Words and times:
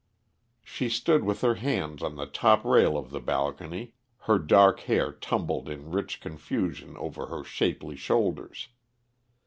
She 0.63 0.89
stood 0.89 1.23
with 1.23 1.41
her 1.41 1.53
hands 1.53 2.01
on 2.01 2.15
the 2.15 2.25
top 2.25 2.65
rail 2.65 2.97
of 2.97 3.11
the 3.11 3.19
balcony, 3.19 3.93
her 4.21 4.39
dark 4.39 4.79
hair 4.79 5.11
tumbled 5.11 5.69
in 5.69 5.91
rich 5.91 6.19
confusion 6.19 6.97
over 6.97 7.27
her 7.27 7.43
shapely 7.43 7.95
shoulders. 7.95 8.69